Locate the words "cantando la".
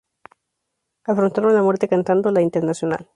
1.87-2.41